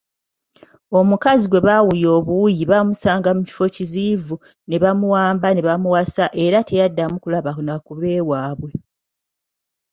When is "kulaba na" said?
7.23-7.75